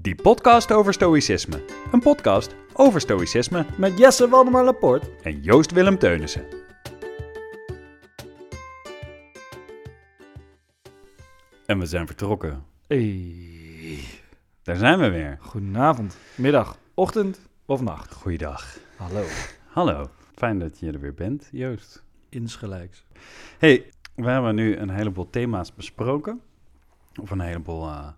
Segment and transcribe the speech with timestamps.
[0.00, 1.64] Die podcast over stoïcisme.
[1.92, 5.10] Een podcast over stoïcisme Met Jesse Waldemar Laporte.
[5.22, 6.44] en Joost Willem Teunissen.
[11.66, 12.64] En we zijn vertrokken.
[12.86, 13.98] Hey.
[14.62, 15.38] Daar zijn we weer.
[15.40, 18.12] Goedenavond, middag, ochtend of nacht.
[18.14, 18.78] Goeiedag.
[18.96, 19.24] Hallo.
[19.66, 20.10] Hallo.
[20.34, 22.02] Fijn dat je er weer bent, Joost.
[22.28, 23.04] Insgelijks.
[23.58, 26.40] Hey, we hebben nu een heleboel thema's besproken.
[27.20, 28.08] Of een heleboel eh,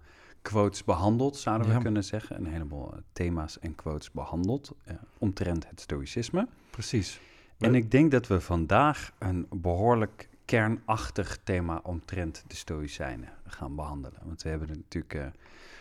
[0.42, 1.78] quotes behandeld, zouden we Ja.
[1.80, 2.36] kunnen zeggen.
[2.36, 6.48] Een heleboel eh, thema's en quotes behandeld eh, omtrent het stoïcisme.
[6.70, 7.20] Precies.
[7.58, 14.18] En ik denk dat we vandaag een behoorlijk kernachtig thema omtrent de Stoïcijnen gaan behandelen.
[14.24, 15.26] Want we hebben het natuurlijk eh,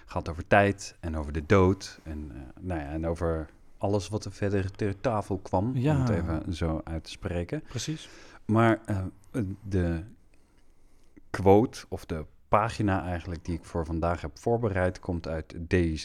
[0.06, 4.26] gehad over tijd en over de dood en, eh, nou ja, en over alles wat
[4.26, 5.96] er verder ter tafel kwam, Ja.
[5.96, 7.64] om het even zo uit te spreken.
[7.68, 8.10] Precies.
[8.46, 8.80] Maar
[9.64, 10.04] de
[11.30, 15.56] quote of de pagina eigenlijk die ik voor vandaag heb voorbereid komt uit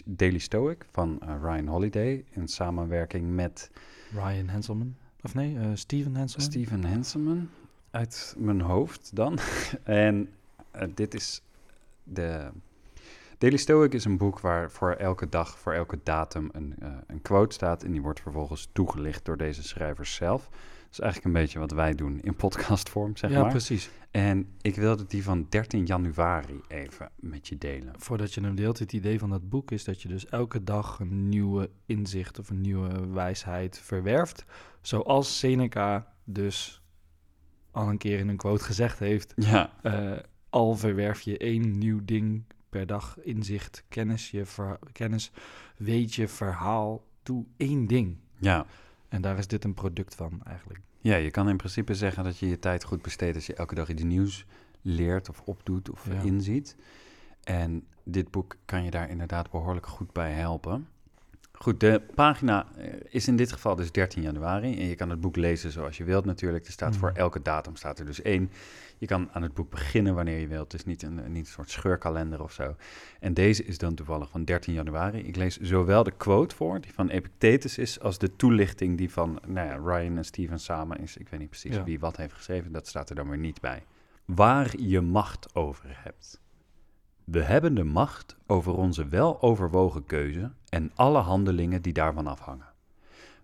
[0.05, 3.71] Daily, Stoic van eh, Ryan Holiday in samenwerking met
[4.13, 4.97] Ryan Henselman.
[5.23, 6.51] Of nee, eh, Steven Henselman.
[6.51, 7.49] Steven Hanselman
[7.91, 9.39] uit mijn hoofd dan.
[9.85, 10.29] en
[10.71, 11.43] eh, dit is
[12.03, 12.51] de...
[13.39, 16.75] Daily Stoic is een boek waar voor elke dag, voor elke datum een,
[17.07, 17.83] een quote staat.
[17.83, 20.49] En die wordt vervolgens toegelicht door deze schrijvers zelf.
[20.95, 23.51] Is eigenlijk een beetje wat wij doen in podcastvorm, zeg ja, maar.
[23.51, 23.91] precies.
[24.11, 27.95] En ik wilde die van 13 januari even met je delen.
[27.99, 31.01] Voordat je hem deelt, het idee van dat boek is dat je dus elke dag
[31.01, 34.45] een nieuwe inzicht of een nieuwe wijsheid verwerft.
[34.81, 36.83] Zoals Seneca dus
[37.71, 39.33] al een keer in een quote gezegd heeft.
[39.37, 40.13] Ja, eh,
[40.51, 45.33] al verwerf je één nieuw ding per dag, inzicht, kennis, je ver- kennis,
[45.77, 48.17] weet je, verhaal, doe één ding.
[48.39, 48.67] ja.
[49.15, 50.81] En daar is dit een product van eigenlijk.
[51.01, 53.75] Ja, je kan in principe zeggen dat je je tijd goed besteedt als je elke
[53.75, 54.47] dag iets nieuws
[54.83, 56.21] leert of opdoet of Ja.
[56.23, 56.77] inziet.
[57.45, 60.89] En dit boek kan je daar inderdaad behoorlijk goed bij helpen.
[61.65, 64.79] Goed, de pagina eh, is in dit geval dus 13 januari.
[64.81, 66.67] En je kan het boek lezen zoals je wilt natuurlijk.
[66.67, 67.19] Er staat voor Mhm.
[67.19, 68.51] elke datum staat er dus één.
[68.99, 70.73] Je kan aan het boek beginnen wanneer je wilt.
[70.73, 72.77] Het is niet een, niet een soort scheurkalender of zo.
[73.21, 75.19] En deze is dan toevallig van 13 januari.
[75.19, 79.41] Ik lees zowel de quote voor, die van Epictetus is, als de toelichting die van
[79.47, 81.17] nou ja, Ryan en Steven samen is.
[81.17, 81.85] Ik weet niet precies Ja.
[81.85, 83.83] wie wat heeft geschreven, dat staat er dan weer niet bij.
[84.25, 86.41] Waar je macht over hebt.
[87.25, 92.73] We hebben de macht over onze weloverwogen keuze en alle handelingen die daarvan afhangen.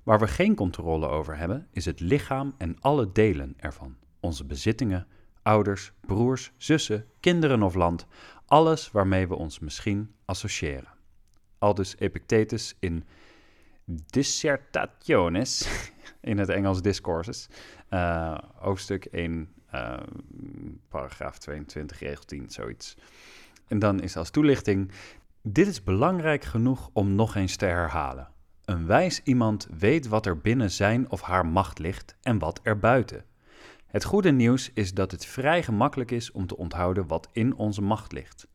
[0.03, 3.97] Waar we geen controle over hebben, is het lichaam en alle delen ervan.
[4.21, 5.07] Onze bezittingen,
[5.43, 8.07] ouders, broers, zussen, kinderen of land.
[8.47, 10.89] Alles waarmee we ons misschien associëren.
[11.59, 13.05] Aldus Epictetus in
[13.85, 15.69] Dissertationes,
[16.21, 17.49] in het Engels Discourses,
[17.89, 19.97] eh, hoofdstuk 1, eh,
[20.89, 22.97] paragraaf 22, regel 10, zoiets.
[23.70, 24.91] En dan is als toelichting:
[25.42, 28.28] Dit is belangrijk genoeg om nog eens te herhalen.
[28.64, 32.78] Een wijs iemand weet wat er binnen zijn of haar macht ligt en wat er
[32.78, 33.25] buiten.
[33.86, 37.82] Het goede nieuws is dat het vrij gemakkelijk is om te onthouden wat in onze
[37.82, 38.48] macht ligt.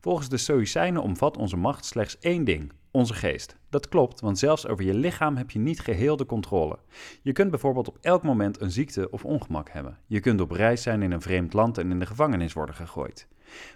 [0.00, 3.56] Volgens de Stoïcijnen omvat onze macht slechts één ding: onze geest.
[3.70, 6.78] Dat klopt, want zelfs over je lichaam heb je niet geheel de controle.
[7.22, 9.98] Je kunt bijvoorbeeld op elk moment een ziekte of ongemak hebben.
[10.06, 13.28] Je kunt op reis zijn in een vreemd land en in de gevangenis worden gegooid.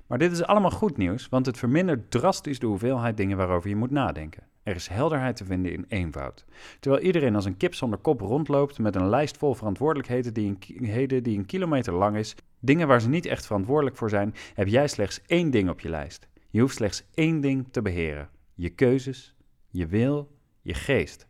[0.06, 3.76] Maar dit is allemaal goed nieuws, want het vermindert drastisch de hoeveelheid dingen waarover je
[3.76, 4.42] moet nadenken.
[4.62, 6.44] Er is helderheid te vinden in eenvoud.
[6.81, 11.22] Terwijl iedereen als een kip zonder kop rondloopt met een lijst vol verantwoordelijkheden die een,
[11.22, 14.88] die een kilometer lang is, dingen waar ze niet echt verantwoordelijk voor zijn, heb jij
[14.88, 16.28] slechts één ding op je lijst.
[16.50, 19.34] Je hoeft slechts één ding te beheren: je keuzes,
[19.70, 20.31] je wil,
[20.62, 21.26] je geest.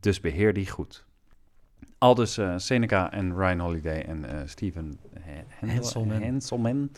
[0.00, 1.04] Dus beheer die goed.
[1.98, 5.68] Aldus eh, Seneca en Ryan Holiday en eh Steven Hen-
[6.22, 6.90] Henselman.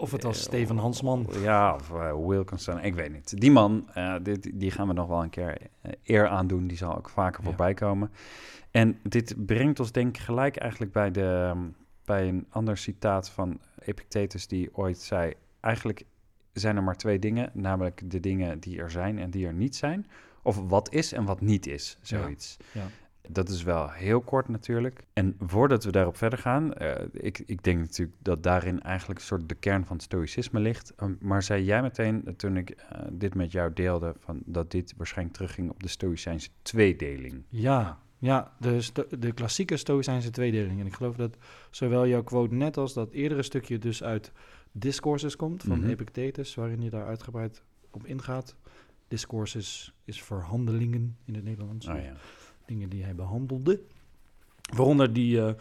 [0.00, 1.26] Of het was Eh, Steven Hansman.
[1.40, 3.40] Ja, of uh, Wilkinson, ik weet niet.
[3.40, 6.66] Die man, eh, dit, die gaan we nog wel een keer eh, eer aandoen.
[6.66, 8.10] Die zal ook vaker voorbij komen.
[8.70, 13.30] En dit brengt ons denk ik gelijk eigenlijk bij, de, um, bij een ander citaat
[13.30, 14.46] van Epictetus...
[14.46, 16.04] die ooit zei, eigenlijk
[16.52, 17.50] zijn er maar twee dingen.
[17.54, 20.06] Namelijk de dingen die er zijn en die er niet zijn.
[20.42, 22.06] Of wat is en wat niet is, Ja.
[22.22, 22.56] zoiets.
[22.72, 22.86] Ja.
[23.28, 25.04] Dat is wel heel kort natuurlijk.
[25.12, 29.26] En voordat we daarop verder gaan, eh, ik, ik denk natuurlijk dat daarin eigenlijk een
[29.26, 30.92] soort de kern van het stoïcisme ligt.
[31.02, 34.70] Um, maar zei jij meteen, eh, toen ik eh, dit met jou deelde, van dat
[34.70, 37.42] dit waarschijnlijk terugging op de stoïcijnse tweedeling.
[37.48, 40.80] Ja, ja de, de klassieke Stoïcijnse tweedeling.
[40.80, 41.36] En ik geloof dat
[41.70, 44.32] zowel jouw quote net als dat eerdere stukje dus uit
[44.72, 45.88] Discourses komt van Mhm.
[45.88, 48.56] Epictetus, waarin je daar uitgebreid op ingaat.
[49.08, 51.86] Discourses is verhandelingen in het Nederlands.
[51.88, 52.12] Oh ja.
[52.68, 53.80] Dingen die hij behandelde.
[54.76, 55.52] Waaronder die, eh,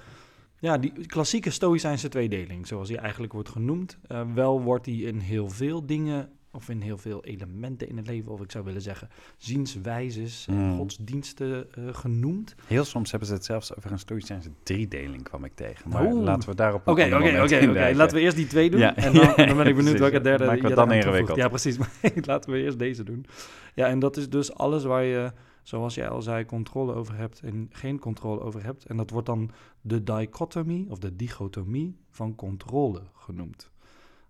[0.60, 3.98] ja, die klassieke Stoïcijnse tweedeling, zoals die eigenlijk wordt genoemd.
[4.08, 8.08] Eh, wel wordt die in heel veel dingen of in heel veel elementen in het
[8.08, 10.78] leven, of ik zou willen zeggen zienswijzes en Mm.
[10.78, 12.56] godsdiensten eh, genoemd.
[12.68, 15.90] Heel soms hebben ze het zelfs over een stoïcijnse driedeling, kwam ik tegen.
[15.90, 16.24] Maar Oeh.
[16.24, 17.92] laten we daarop Oké, oké, oké.
[17.96, 18.80] Laten we eerst die twee doen.
[18.80, 18.96] Ja.
[18.96, 21.38] En dan, dan ben ik benieuwd welke derde je het dan ingewikkeld.
[21.38, 21.78] Ja, precies.
[21.78, 23.26] Maar laten we eerst deze doen.
[23.74, 25.32] Ja, en dat is dus alles waar je,
[25.68, 28.86] zoals jij al zei, controle over hebt en geen controle over hebt.
[28.86, 33.72] En dat wordt dan de dichotomie of de dichotomie van controle genoemd.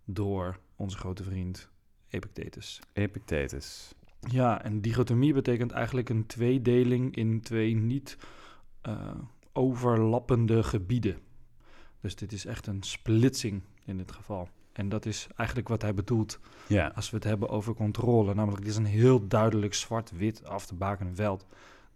[0.06, 1.70] Door onze grote vriend
[2.08, 2.80] Epictetus.
[2.94, 3.96] Epictetus.
[4.20, 8.18] Ja, en dichotomie betekent eigenlijk een tweedeling in twee niet
[8.82, 9.16] eh,
[9.54, 11.18] overlappende gebieden.
[12.02, 14.50] Dus dit is echt een splitsing in dit geval.
[14.78, 16.92] En dat is eigenlijk wat hij bedoelt Ja.
[16.96, 18.34] als we het hebben over controle.
[18.34, 21.46] Namelijk, dit is een heel duidelijk zwart-wit af te bakenen veld.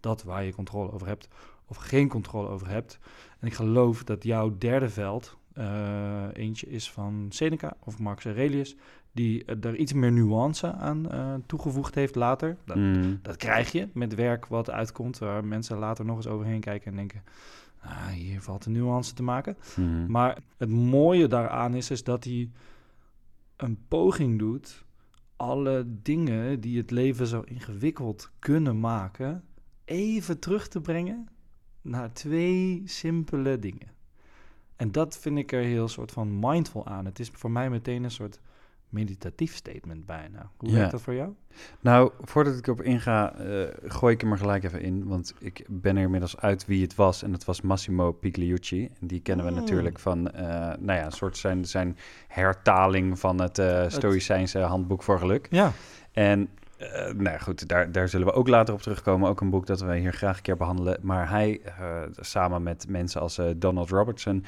[0.00, 1.28] Dat waar je controle over hebt
[1.66, 2.98] of geen controle over hebt.
[3.40, 8.76] En ik geloof dat jouw derde veld eh, eentje is van Seneca of Marcus Aurelius...
[9.12, 12.56] die eh, er iets meer nuance aan eh, toegevoegd heeft later.
[12.64, 13.18] Dat, Mm.
[13.22, 15.18] dat krijg je met werk wat uitkomt...
[15.18, 17.22] waar mensen later nog eens overheen kijken en denken...
[17.82, 19.56] Ah, hier valt een nuance te maken.
[19.76, 20.10] Mm.
[20.10, 22.50] Maar het mooie daaraan is, is dat hij
[23.56, 24.84] een poging doet
[25.36, 29.44] alle dingen die het leven zo ingewikkeld kunnen maken,
[29.84, 31.28] even terug te brengen
[31.80, 33.88] naar twee simpele dingen.
[34.76, 37.04] En dat vind ik er heel soort van mindful aan.
[37.04, 38.40] Het is voor mij meteen een soort
[38.92, 40.50] meditatief statement bijna.
[40.56, 40.74] Hoe Ja.
[40.76, 41.32] werkt dat voor jou?
[41.80, 45.06] Nou, voordat ik erop inga, eh, gooi ik hem er gelijk even in.
[45.06, 47.22] Want ik ben er inmiddels uit wie het was.
[47.22, 48.90] En het was Massimo Pigliucci.
[49.00, 49.56] En die kennen we Mm.
[49.58, 50.44] natuurlijk van, eh,
[50.78, 51.96] nou ja, een soort zijn, zijn
[52.28, 55.46] hertaling van het eh Stoïcijnse handboek voor geluk.
[55.50, 55.72] Ja,
[56.12, 56.48] En
[56.82, 59.28] eh, nou goed, daar, daar zullen we ook later op terugkomen.
[59.28, 60.98] Ook een boek dat we hier graag een keer behandelen.
[61.02, 64.44] Maar hij, eh, samen met mensen als eh, Donald Robertson,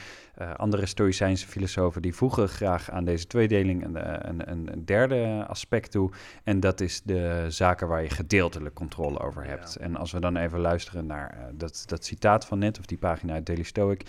[0.56, 6.10] andere Stoïcijnse filosofen, die voegen graag aan deze tweedeling een, een, een, derde aspect toe.
[6.44, 9.76] En dat is de zaken waar je gedeeltelijk controle over hebt.
[9.78, 9.84] Ja.
[9.84, 13.32] En als we dan even luisteren naar dat, dat citaat van net, of die pagina
[13.32, 14.06] uit Daily Stoic,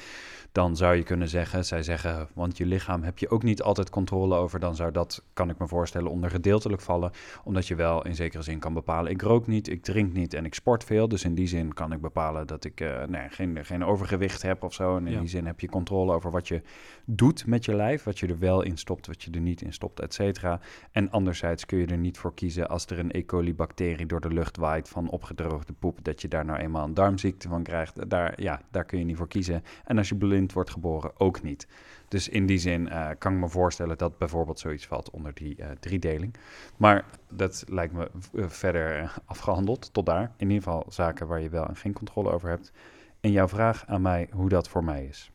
[0.51, 3.89] dan zou je kunnen zeggen, zij zeggen, want je lichaam heb je ook niet altijd
[3.89, 7.12] controle over, dan zou dat, kan ik me voorstellen, onder gedeeltelijk vallen
[7.44, 10.45] omdat je wel in zekere zin kan bepalen, ik rook niet, ik drink niet en
[10.45, 11.07] ik sport veel.
[11.07, 14.63] Dus in die zin kan ik bepalen dat ik eh, nee, geen, geen overgewicht heb
[14.63, 14.97] of zo.
[14.97, 15.19] En in Ja.
[15.19, 16.62] die zin heb je controle over wat je
[17.06, 19.73] doet met je lijf, wat je er wel in stopt, wat je er niet in
[19.73, 20.59] stopt, et cetera.
[20.91, 23.25] En anderzijds kun je er niet voor kiezen als er een E.
[23.25, 27.47] coli-bacterie door de lucht waait van opgedroogde poep, dat je daar nou eenmaal een darmziekte
[27.47, 28.09] van krijgt.
[28.09, 29.63] Daar, ja, daar kun je niet voor kiezen.
[29.85, 31.68] En als je blind wordt geboren, ook niet.
[32.15, 35.56] Dus in die zin eh, kan ik me voorstellen dat bijvoorbeeld zoiets valt onder die
[35.56, 36.35] eh, driedeling.
[36.77, 40.31] Maar dat lijkt me eh, verder eh, afgehandeld tot daar.
[40.38, 42.71] In ieder geval zaken waar je wel en geen controle over hebt.
[43.19, 45.31] En jouw vraag aan mij hoe dat voor mij is.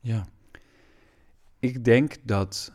[0.00, 0.26] ja.
[1.58, 2.72] Ik denk dat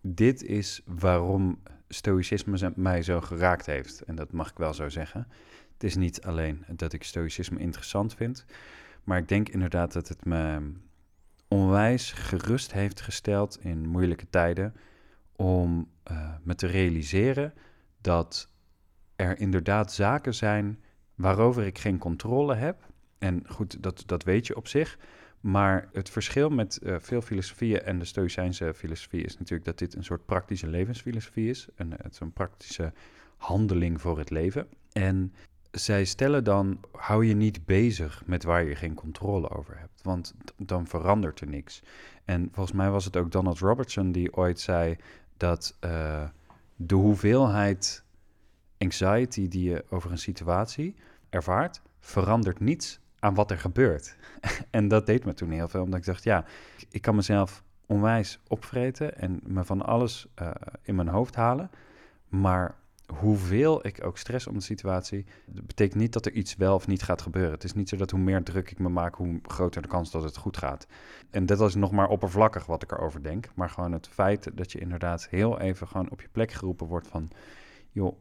[0.00, 4.02] dit is waarom stoïcisme mij zo geraakt heeft.
[4.02, 5.26] En dat mag ik wel zo zeggen.
[5.72, 8.44] Het is niet alleen dat ik stoïcisme interessant vind,
[9.04, 10.72] maar ik denk inderdaad dat het me
[11.48, 14.74] onwijs gerust heeft gesteld in moeilijke tijden
[15.36, 17.54] om eh, me te realiseren
[18.00, 18.48] dat
[19.16, 20.82] er inderdaad zaken zijn
[21.14, 22.86] waarover ik geen controle heb.
[23.18, 24.98] En goed, dat, dat weet je op zich.
[25.40, 29.94] Maar het verschil met eh, veel filosofieën en de Stoïcijnse filosofie is natuurlijk dat dit
[29.94, 31.68] een soort praktische levensfilosofie is.
[31.74, 32.92] Een, een praktische
[33.36, 34.68] handeling voor het leven.
[34.92, 35.32] En
[35.84, 40.34] zij stellen dan, hou je niet bezig met waar je geen controle over hebt, want
[40.56, 41.82] dan verandert er niks.
[42.24, 44.96] En volgens mij was het ook Donald Robertson die ooit zei
[45.36, 46.24] dat eh,
[46.76, 48.04] de hoeveelheid
[48.78, 50.94] anxiety die je over een situatie
[51.30, 54.16] ervaart, verandert niets aan wat er gebeurt.
[54.70, 56.44] en dat deed me toen heel veel, omdat ik dacht, ja,
[56.90, 60.50] ik kan mezelf onwijs opvreten en me van alles eh,
[60.82, 61.70] in mijn hoofd halen,
[62.28, 62.74] maar
[63.14, 66.86] hoeveel ik ook stress om de situatie, dat betekent niet dat er iets wel of
[66.86, 67.52] niet gaat gebeuren.
[67.52, 70.10] Het is niet zo dat hoe meer druk ik me maak, hoe groter de kans
[70.10, 70.86] dat het goed gaat.
[71.30, 74.72] En dat is nog maar oppervlakkig wat ik erover denk, maar gewoon het feit dat
[74.72, 77.30] je inderdaad heel even gewoon op je plek geroepen wordt van,
[77.90, 78.16] joh,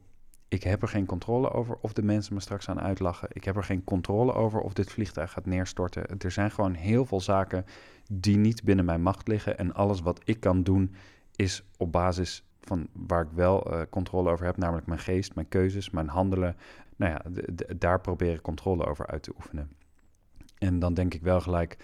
[0.47, 3.29] ik heb er geen controle over of de mensen me straks aan uitlachen.
[3.31, 6.17] Ik heb er geen controle over of dit vliegtuig gaat neerstorten.
[6.17, 7.65] Er zijn gewoon heel veel zaken
[8.11, 9.57] die niet binnen mijn macht liggen.
[9.57, 10.95] En alles wat ik kan doen
[11.35, 15.49] is op basis van waar ik wel eh, controle over heb, namelijk mijn geest, mijn
[15.49, 16.55] keuzes, mijn handelen.
[16.95, 17.41] Nou ja,
[17.77, 19.71] daar probeer ik controle over uit te oefenen.
[20.57, 21.77] En dan denk ik wel gelijk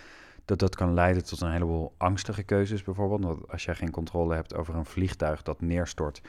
[0.45, 3.49] dat dat kan leiden tot een heleboel angstige keuzes bijvoorbeeld.
[3.49, 6.21] Als jij geen controle hebt over een vliegtuig dat neerstort,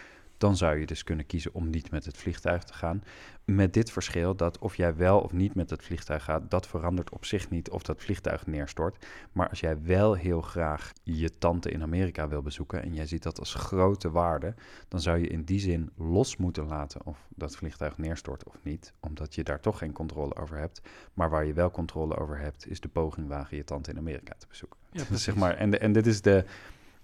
[0.44, 3.02] dan zou je dus kunnen kiezen om niet met het vliegtuig te gaan.
[3.44, 7.10] Met dit verschil dat of jij wel of niet met het vliegtuig gaat, dat verandert
[7.10, 9.06] op zich niet of dat vliegtuig neerstort.
[9.32, 13.22] Maar als jij wel heel graag je tante in Amerika wil bezoeken en jij ziet
[13.22, 14.54] dat als grote waarde,
[14.88, 18.92] dan zou je in die zin los moeten laten of dat vliegtuig neerstort of niet,
[19.00, 20.80] omdat je daar toch geen controle over hebt.
[21.14, 24.34] Maar waar je wel controle over hebt, is de poging wagen je tante in Amerika
[24.38, 24.78] te bezoeken.
[24.90, 26.44] Ja, zeg maar, en, en dit is de,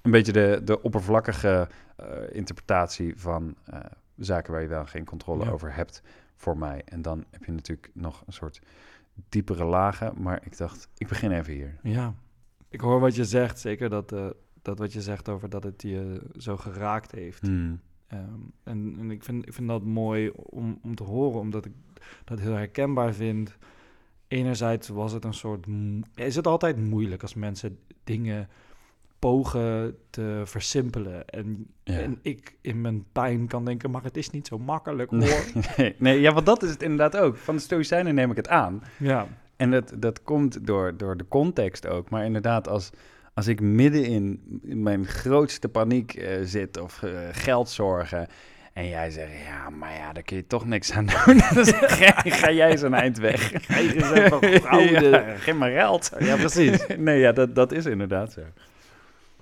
[0.02, 3.80] een beetje de, de oppervlakkige eh, interpretatie van eh,
[4.16, 5.50] zaken waar je wel geen controle Ja.
[5.50, 6.02] over hebt
[6.36, 6.82] voor mij.
[6.84, 8.60] En dan heb je natuurlijk nog een soort
[9.28, 11.78] diepere lagen, maar ik dacht, ik begin even hier.
[11.82, 12.14] Ja,
[12.68, 13.58] ik hoor wat je zegt.
[13.58, 14.26] Zeker dat, eh,
[14.62, 17.40] dat wat je zegt over dat het je zo geraakt heeft.
[17.46, 17.80] Hmm.
[18.06, 21.72] Ehm, en en ik, vind, ik vind dat mooi om, om te horen, omdat ik
[22.24, 23.56] dat heel herkenbaar vind.
[24.28, 25.66] Enerzijds was het een soort.
[26.14, 28.48] Is het altijd moeilijk als mensen dingen
[29.20, 31.28] pogen te versimpelen?
[31.28, 31.98] En, Ja.
[31.98, 35.20] en ik in mijn pijn kan denken, maar het is niet zo makkelijk hoor.
[35.76, 37.36] Nee, nee, ja, want dat is het inderdaad ook.
[37.36, 38.82] Van de Stoïcijnen neem ik het aan.
[38.96, 42.10] Ja, En dat, dat komt door, door de context ook.
[42.10, 42.90] Maar inderdaad, als,
[43.34, 48.26] als ik midden in, mijn grootste paniek eh, zit of eh, geldzorgen.
[48.72, 51.40] En jij zegt, ja, maar ja, daar kun je toch niks aan doen.
[51.64, 53.52] Zeg ik, ga jij een eind weg.
[53.66, 55.10] Ga je gouden.
[55.10, 56.10] Ja, geef maar geld.
[56.18, 56.86] ja precies.
[56.98, 58.40] nee, ja, dat, dat is inderdaad zo.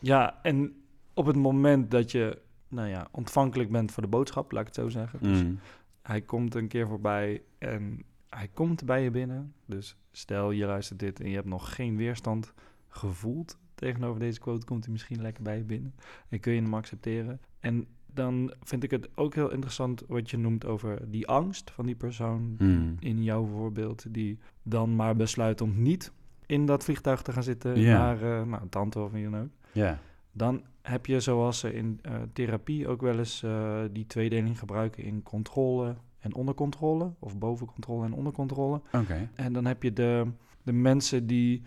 [0.00, 0.82] Ja, en
[1.14, 2.38] op het moment dat je
[2.68, 5.18] nou ja, ontvankelijk bent voor de boodschap, laat ik het zo zeggen.
[5.22, 5.58] Dus Mm.
[6.02, 9.52] hij komt een keer voorbij en hij komt bij je binnen.
[9.66, 12.52] Dus stel je luistert dit en je hebt nog geen weerstand
[12.88, 15.94] gevoeld tegenover deze quote, komt hij misschien lekker bij je binnen.
[16.28, 17.40] En kun je hem accepteren.
[17.60, 21.86] En dan vind ik het ook heel interessant wat je noemt over die angst van
[21.86, 22.96] die persoon Mm.
[23.00, 26.12] in jouw voorbeeld, die dan maar besluit om niet
[26.46, 29.48] in dat vliegtuig te gaan zitten naar eh, nou, tante of wie dan ook.
[29.72, 29.98] Ja.
[30.32, 35.04] Dan heb je, zoals ze in eh, therapie ook wel eens eh, die tweedeling gebruiken
[35.04, 38.80] in controle en ondercontrole, of bovencontrole en ondercontrole.
[38.92, 39.28] Oké.
[39.34, 40.26] En dan heb je de,
[40.62, 41.62] de mensen die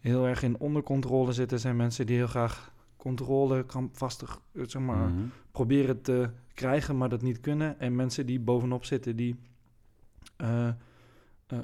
[0.00, 5.08] heel erg in ondercontrole zitten, zijn mensen die heel graag controle krampvastig, eh, zeg maar,
[5.08, 5.22] Mhm.
[5.50, 7.80] proberen te krijgen, maar dat niet kunnen.
[7.80, 9.36] En mensen die bovenop zitten, die.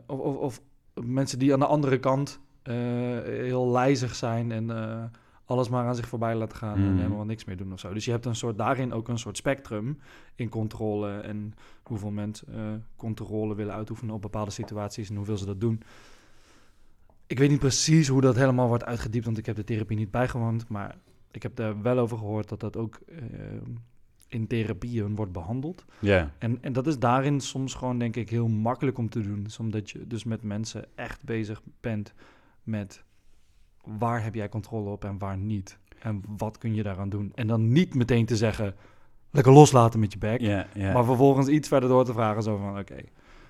[0.06, 0.60] of, of, of
[1.04, 4.70] mensen die aan de andere kant heel lijzig zijn en
[5.50, 6.96] alles maar aan zich voorbij laten gaan en Mhm.
[6.96, 7.92] helemaal niks meer doen of zo.
[7.92, 9.98] Dus je hebt een soort, daarin ook een soort spectrum
[10.34, 12.60] in controle en hoeveel mensen eh,
[12.96, 15.82] controle willen uitoefenen op bepaalde situaties en hoeveel ze dat doen.
[17.26, 20.10] Ik weet niet precies hoe dat helemaal wordt uitgediept, want ik heb de therapie niet
[20.10, 20.96] bijgewoond, maar
[21.30, 23.16] ik heb daar wel over gehoord dat dat ook eh,
[24.28, 25.84] in therapieën wordt behandeld.
[25.98, 26.30] Ja.
[26.38, 29.42] En, en dat is daarin soms gewoon, denk ik, heel makkelijk om te doen.
[29.42, 32.14] Dus omdat je dus met mensen echt bezig bent
[32.62, 33.04] met
[33.84, 35.78] waar heb jij controle op en waar niet.
[35.98, 37.32] En wat kun je daaraan doen.
[37.34, 38.74] En dan niet meteen te zeggen,
[39.30, 40.40] lekker loslaten met je bek.
[40.92, 42.96] Maar vervolgens iets verder door te vragen, zo van, oké.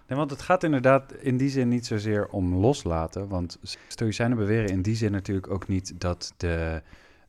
[0.06, 3.28] Nee, want het gaat inderdaad in die zin niet zozeer om loslaten.
[3.28, 3.58] Want
[3.88, 6.82] Stoïcijnen beweren in die zin natuurlijk ook niet dat de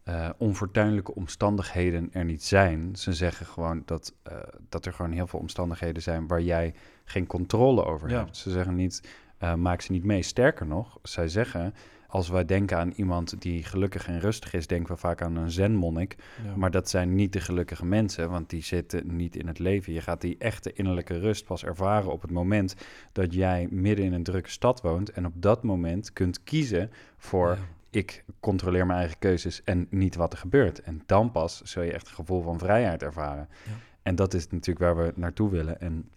[0.03, 2.95] eh, onfortuinlijke omstandigheden er niet zijn.
[2.95, 4.33] Ze zeggen gewoon dat, eh,
[4.69, 8.17] dat er gewoon heel veel omstandigheden zijn waar jij geen controle over Ja.
[8.17, 8.37] hebt.
[8.37, 10.21] Ze zeggen niet, eh, maak ze niet mee.
[10.21, 11.73] Sterker nog, zij zeggen,
[12.11, 15.51] als wij denken aan iemand die gelukkig en rustig is, denken we vaak aan een
[15.51, 16.15] zenmonnik.
[16.43, 16.55] Ja.
[16.55, 19.93] Maar dat zijn niet de gelukkige mensen, want die zitten niet in het leven.
[19.93, 22.75] Je gaat die echte innerlijke rust pas ervaren op het moment
[23.11, 27.49] dat jij midden in een drukke stad woont en op dat moment kunt kiezen voor
[27.49, 27.57] Ja.
[27.89, 30.81] ik controleer mijn eigen keuzes en niet wat er gebeurt.
[30.81, 33.47] En dan pas zul je echt een gevoel van vrijheid ervaren.
[33.65, 33.71] Ja.
[34.01, 35.81] En dat is natuurlijk waar we naartoe willen.
[35.81, 36.09] En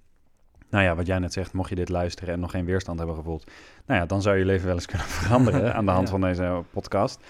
[0.75, 3.17] nou ja, wat jij net zegt, mocht je dit luisteren en nog geen weerstand hebben
[3.17, 3.51] gevoeld,
[3.87, 6.11] nou ja, dan zou je leven wel eens kunnen veranderen aan de hand Ja.
[6.11, 7.21] van deze podcast.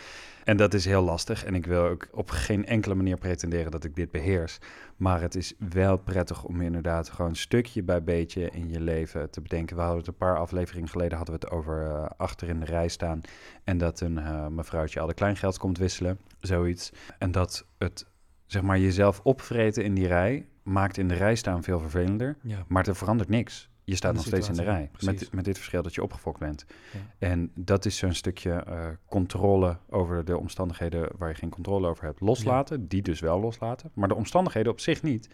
[0.44, 1.44] En dat is heel lastig.
[1.44, 4.58] En ik wil ook op geen enkele manier pretenderen dat ik dit beheers.
[4.96, 9.40] Maar het is wel prettig om inderdaad gewoon stukje bij beetje in je leven te
[9.40, 9.76] bedenken.
[9.76, 12.66] We hadden het een paar afleveringen geleden hadden we het over eh, achter in de
[12.66, 13.20] rij staan.
[13.64, 16.18] En dat een eh, mevrouwtje al de kleingeld komt wisselen.
[16.40, 16.92] Zoiets.
[17.18, 18.06] En dat het
[18.46, 22.36] zeg maar jezelf opvreten in die rij maakt in de rij staan veel vervelender.
[22.42, 22.64] Ja.
[22.68, 23.68] Maar er verandert niks.
[23.86, 24.88] Je staat nog steeds in de rij.
[24.92, 25.20] precies.
[25.20, 26.64] Met, met dit verschil dat je opgefokt bent.
[26.92, 27.28] Ja.
[27.28, 32.04] En dat is zo'n stukje eh, controle over de omstandigheden waar je geen controle over
[32.04, 32.20] hebt.
[32.20, 33.90] Loslaten, die dus wel loslaten.
[33.94, 35.28] Maar de omstandigheden op zich niet.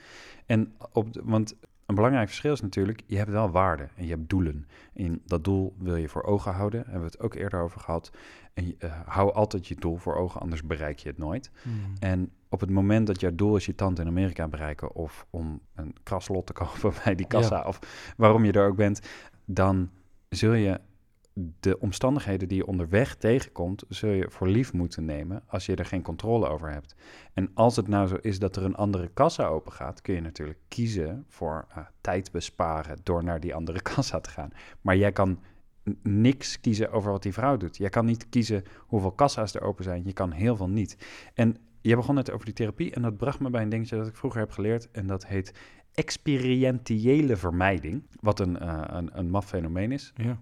[0.46, 1.54] En op de- want
[1.90, 4.66] een belangrijk verschil is natuurlijk, je hebt wel waarden en je hebt doelen.
[4.94, 6.80] En dat doel wil je voor ogen houden.
[6.80, 8.10] Daar hebben we het ook eerder over gehad.
[8.54, 11.50] En je, eh, hou altijd je doel voor ogen, anders bereik je het nooit.
[11.62, 11.94] Mm.
[11.98, 14.94] En op het moment dat jouw doel is je tante in Amerika bereiken...
[14.94, 17.62] of om een kraslot te kopen bij die kassa...
[17.62, 17.78] of
[18.16, 19.00] waarom je er ook bent...
[19.44, 19.90] dan
[20.28, 20.80] zul je
[21.60, 25.84] de omstandigheden die je onderweg tegenkomt, zul je voor lief moeten nemen als je er
[25.84, 26.94] geen controle over hebt.
[27.34, 30.20] En als het nou zo is dat er een andere kassa open gaat, kun je
[30.20, 34.50] natuurlijk kiezen voor uh, tijd besparen door naar die andere kassa te gaan.
[34.80, 35.38] Maar jij kan
[36.02, 37.76] niks kiezen over wat die vrouw doet.
[37.76, 40.04] Jij kan niet kiezen hoeveel kassa's er open zijn.
[40.04, 40.96] Je kan heel veel niet.
[41.34, 44.06] En je begon net over die therapie en dat bracht me bij een dingetje dat
[44.06, 44.90] ik vroeger heb geleerd.
[44.90, 45.54] En dat heet
[45.94, 48.02] experientiële vermijding.
[48.20, 50.12] Wat een, uh, een, een maf fenomeen is.
[50.16, 50.40] Ja.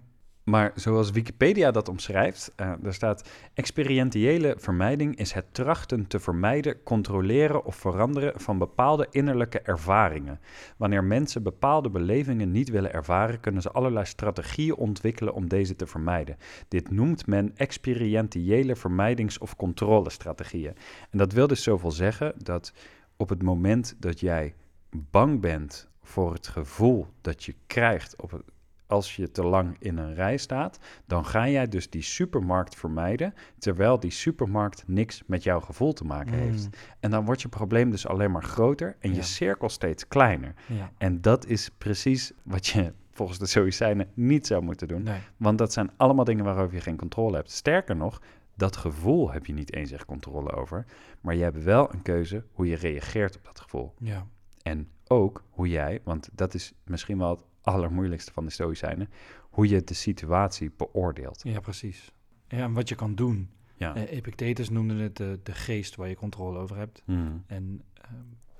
[0.49, 6.83] Maar zoals Wikipedia dat omschrijft, uh, er staat: experientiële vermijding is het trachten te vermijden,
[6.83, 10.39] controleren of veranderen van bepaalde innerlijke ervaringen.
[10.77, 15.87] Wanneer mensen bepaalde belevingen niet willen ervaren, kunnen ze allerlei strategieën ontwikkelen om deze te
[15.87, 16.37] vermijden.
[16.67, 20.75] Dit noemt men experientiële vermijdings- of controlestrategieën.
[21.09, 22.73] En dat wil dus zoveel zeggen dat
[23.17, 24.55] op het moment dat jij
[24.89, 28.43] bang bent voor het gevoel dat je krijgt op het
[28.89, 33.33] als je te lang in een rij staat, dan ga jij dus die supermarkt vermijden,
[33.57, 36.39] terwijl die supermarkt niks met jouw gevoel te maken Mm.
[36.39, 36.69] heeft.
[36.99, 40.53] En dan wordt je probleem dus alleen maar groter en je cirkel steeds kleiner.
[40.67, 40.91] Ja.
[40.97, 45.19] En dat is precies wat je volgens de Stoïcijnen niet zou moeten doen, Nee.
[45.37, 47.51] want dat zijn allemaal dingen waarover je geen controle hebt.
[47.51, 48.21] Sterker nog,
[48.55, 50.85] dat gevoel heb je niet eens echt controle over,
[51.21, 53.93] maar je hebt wel een keuze hoe je reageert op dat gevoel.
[53.99, 54.25] Ja.
[54.61, 59.09] En ook hoe jij, want dat is misschien wel het allermoeilijkste van de Stoïcijnen,
[59.49, 61.41] hoe je de situatie beoordeelt.
[61.43, 62.11] ja, precies.
[62.47, 63.49] Ja, en wat je kan doen.
[63.75, 63.95] Ja.
[63.95, 67.01] Eh, Epictetus noemde het de, de geest waar je controle over hebt.
[67.05, 67.43] Hmm.
[67.47, 68.13] En ehm,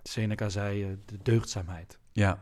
[0.04, 2.00] Seneca zei eh, de deugdzaamheid.
[2.12, 2.40] ja.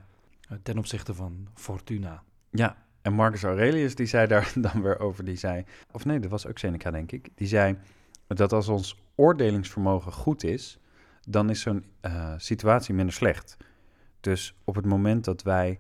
[0.50, 2.24] eh, ten opzichte van fortuna.
[2.50, 2.86] Ja.
[3.02, 6.48] En Marcus Aurelius, die zei daar dan weer over, die zei, of nee, dat was
[6.48, 7.78] ook Seneca, denk ik, die zei
[8.28, 10.80] dat als ons oordelingsvermogen goed is,
[11.28, 11.86] dan is zo'n
[12.38, 13.58] situatie minder slecht.
[14.20, 15.80] Dus op het moment dat wij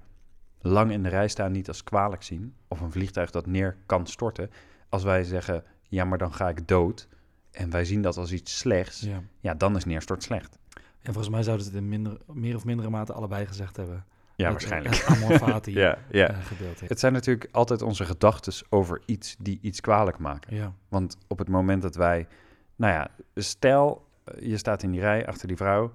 [0.67, 4.07] lang in de rij staan niet als kwalijk zien, of een vliegtuig dat neer kan
[4.07, 4.49] storten,
[4.89, 7.07] als wij zeggen, ja, maar dan ga ik dood,
[7.51, 9.21] en wij zien dat als iets slechts, Ja.
[9.39, 10.57] ja, dan is neerstort slecht.
[11.01, 14.05] En volgens mij zouden ze het in minder, meer of mindere mate allebei gezegd hebben.
[14.35, 14.95] Ja, Het- waarschijnlijk.
[14.95, 16.29] Het amor fati ja, ja.
[16.29, 16.85] eh, gedeelte.
[16.87, 20.55] Het zijn natuurlijk altijd onze gedachten over iets die iets kwalijk maken.
[20.55, 20.73] Ja.
[20.89, 22.27] Want op het moment dat wij,
[22.75, 25.91] nou ja, stel eh, je staat in die rij achter die vrouw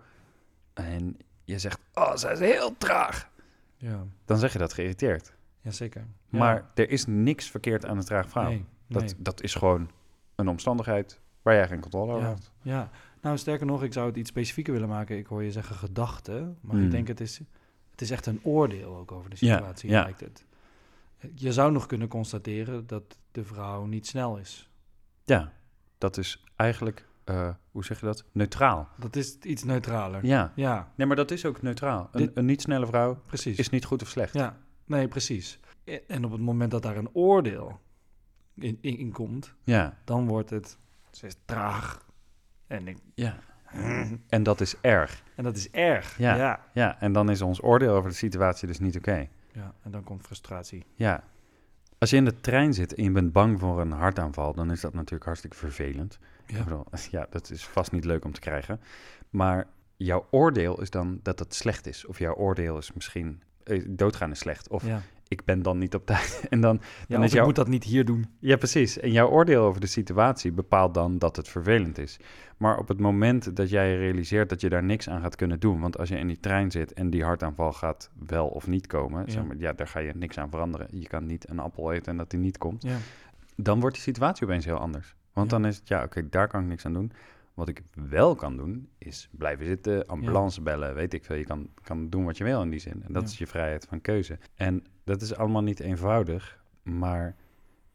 [0.74, 3.30] en je zegt, oh, zij is heel traag.
[3.90, 4.06] Ja.
[4.24, 5.32] Dan zeg je dat geïrriteerd.
[5.60, 6.06] Jazeker.
[6.28, 8.48] Maar er is niks verkeerd aan een traag vrouw.
[8.48, 9.14] Nee, dat, nee.
[9.18, 9.90] dat is gewoon
[10.34, 12.28] een omstandigheid waar jij geen controle over Ja.
[12.28, 12.50] hebt.
[12.62, 12.90] Ja,
[13.20, 15.16] nou sterker nog, ik zou het iets specifieker willen maken.
[15.16, 16.84] Ik hoor je zeggen gedachten, maar Hmm.
[16.84, 17.40] ik denk het is,
[17.90, 20.02] het is echt een oordeel ook over de Ja, situatie, ja.
[20.02, 20.44] lijkt het.
[21.34, 24.70] Je zou nog kunnen constateren dat de vrouw niet snel is.
[25.24, 25.52] Ja,
[25.98, 28.24] dat is eigenlijk, eh, hoe zeg je dat?
[28.32, 28.88] Neutraal.
[28.98, 30.24] Dat is iets neutraler.
[30.26, 30.52] Ja.
[30.54, 32.08] Ja, Nee, maar dat is ook neutraal.
[32.12, 33.58] Een, Dit- een niet snelle vrouw precies.
[33.58, 34.34] is niet goed of slecht.
[34.34, 35.58] Ja, nee, precies.
[35.84, 37.80] E- En op het moment dat daar een oordeel
[38.54, 39.96] in, in, in komt, Ja.
[40.04, 40.78] dan wordt het,
[41.10, 42.06] ze is traag.
[42.66, 43.36] En, ik, ja.
[44.28, 45.22] En dat is erg.
[45.36, 46.18] en dat is erg.
[46.18, 46.34] Ja.
[46.36, 46.60] ja.
[46.72, 49.28] Ja, en dan is ons oordeel over de situatie dus niet oké.
[49.52, 50.84] Ja, en dan komt frustratie.
[50.94, 51.24] Ja.
[51.98, 54.80] Als je in de trein zit en je bent bang voor een hartaanval, dan is
[54.80, 56.18] dat natuurlijk hartstikke vervelend.
[56.52, 56.64] Ja.
[56.64, 58.80] Bedoel, ja, dat is vast niet leuk om te krijgen.
[59.30, 62.06] Maar jouw oordeel is dan dat het slecht is.
[62.06, 64.68] Of jouw oordeel is misschien, eh, doodgaan is slecht.
[64.68, 65.02] Of ja.
[65.28, 66.44] ik ben dan niet op tijd.
[66.50, 67.46] En dan, ja dan of is ik jouw...
[67.46, 68.26] moet dat niet hier doen.
[68.38, 68.98] Ja, precies.
[68.98, 72.18] En jouw oordeel over de situatie bepaalt dan dat het vervelend is.
[72.56, 75.80] Maar op het moment dat jij realiseert dat je daar niks aan gaat kunnen doen,
[75.80, 79.22] want als je in die trein zit en die hartaanval gaat wel of niet komen,
[79.26, 79.32] Ja.
[79.32, 80.86] zeg maar, ja, daar ga je niks aan veranderen.
[80.90, 82.82] Je kan niet een appel eten en dat die niet komt.
[82.82, 82.96] Ja.
[83.56, 85.14] Dan wordt die situatie opeens heel anders.
[85.32, 85.56] Want Ja.
[85.58, 87.12] dan is het, ja, oké, daar kan ik niks aan doen.
[87.54, 91.36] Wat ik wel kan doen, is blijven zitten, ambulance bellen, weet ik veel.
[91.36, 93.02] Je kan, kan doen wat je wil in die zin.
[93.06, 93.28] En dat Ja.
[93.28, 94.38] is je vrijheid van keuze.
[94.54, 97.36] En dat is allemaal niet eenvoudig, maar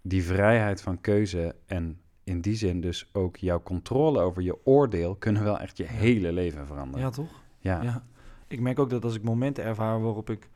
[0.02, 5.16] die vrijheid van keuze en in die zin dus ook jouw controle over je oordeel
[5.16, 7.06] kunnen wel echt je hele leven veranderen.
[7.06, 7.42] ja, toch?
[7.60, 8.04] Ja, Ja.
[8.48, 10.50] Ik merk ook dat als ik momenten ervaar waarop ik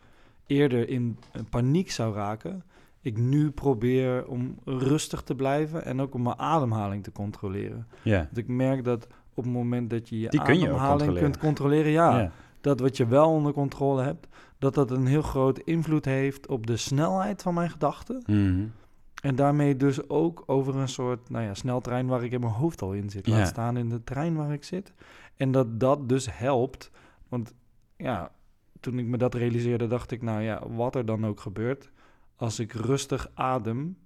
[0.46, 2.63] eerder in eh, paniek zou raken,
[3.02, 7.88] ik nu probeer om rustig te blijven en ook om mijn ademhaling te controleren.
[8.04, 8.18] ja.
[8.18, 10.98] Want ik merk dat op het moment dat je je Die kun je ook ademhaling
[11.00, 11.32] controleren.
[11.32, 12.32] kunt controleren, ja, ja.
[12.62, 16.68] dat wat je wel onder controle hebt, dat dat een heel groot invloed heeft op
[16.68, 18.24] de snelheid van mijn gedachten.
[18.26, 18.64] Mhm.
[19.22, 22.82] En daarmee dus ook over een soort nou ja, sneltrein waar ik in mijn hoofd
[22.82, 23.28] al in zit.
[23.28, 23.46] Laat Ja.
[23.46, 24.94] staan in de trein waar ik zit.
[25.36, 26.92] En dat dat dus helpt.
[27.30, 27.54] Want
[27.98, 28.32] ja,
[28.80, 31.92] toen ik me dat realiseerde, dacht ik, nou ja, wat er dan ook gebeurt.
[32.41, 33.97] Als ik rustig adem,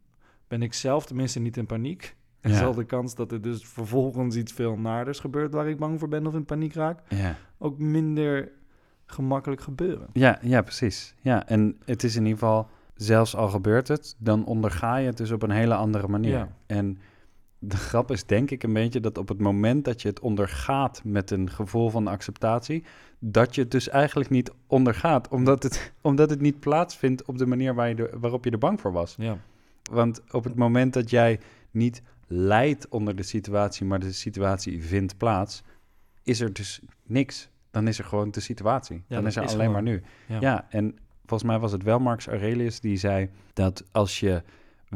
[0.47, 2.15] ben ik zelf tenminste niet in paniek.
[2.41, 2.57] En Ja.
[2.57, 6.07] zal de kans dat er dus vervolgens iets veel naarders gebeurt waar ik bang voor
[6.07, 7.35] ben of in paniek raak, ja.
[7.57, 8.51] ook minder
[9.05, 10.07] gemakkelijk gebeuren.
[10.13, 11.15] Ja, ja, precies.
[11.21, 15.17] Ja, en het is in ieder geval zelfs al gebeurt het, dan onderga je het
[15.17, 16.31] dus op een hele andere manier.
[16.37, 16.49] Ja.
[16.65, 16.97] En
[17.67, 21.01] de grap is denk ik een beetje dat op het moment dat je het ondergaat
[21.03, 22.83] met een gevoel van acceptatie,
[23.19, 27.45] dat je het dus eigenlijk niet ondergaat, omdat het, omdat het niet plaatsvindt op de
[27.45, 29.15] manier waar je er- waarop je er bang voor was.
[29.17, 29.37] Ja.
[29.91, 31.39] Want op het moment dat jij
[31.71, 35.63] niet lijdt onder de situatie, maar de situatie vindt plaats,
[36.23, 37.49] is er dus niks.
[37.71, 39.03] Dan is er gewoon de situatie.
[39.07, 39.83] dan is er is alleen gewoon.
[39.83, 40.01] maar nu.
[40.27, 40.37] Ja.
[40.39, 40.65] Ja.
[40.69, 44.41] en volgens mij was het wel Marcus Aurelius die zei dat als je